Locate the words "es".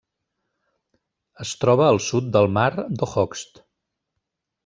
1.45-1.51